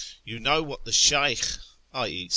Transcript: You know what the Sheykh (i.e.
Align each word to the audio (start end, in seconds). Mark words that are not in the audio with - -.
You 0.25 0.39
know 0.39 0.63
what 0.63 0.83
the 0.83 0.91
Sheykh 0.91 1.45
(i.e. 1.93 2.29